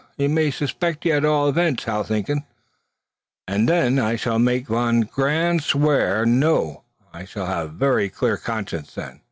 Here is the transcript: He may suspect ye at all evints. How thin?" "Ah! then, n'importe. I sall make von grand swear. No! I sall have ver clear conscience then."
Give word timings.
He 0.17 0.27
may 0.27 0.49
suspect 0.49 1.05
ye 1.05 1.11
at 1.11 1.23
all 1.23 1.49
evints. 1.49 1.83
How 1.83 2.01
thin?" 2.01 2.25
"Ah! 3.47 3.51
then, 3.51 3.67
n'importe. 3.67 3.99
I 4.03 4.15
sall 4.15 4.39
make 4.39 4.65
von 4.65 5.01
grand 5.01 5.61
swear. 5.61 6.25
No! 6.25 6.81
I 7.13 7.25
sall 7.25 7.45
have 7.45 7.73
ver 7.73 8.07
clear 8.09 8.37
conscience 8.37 8.95
then." 8.95 9.19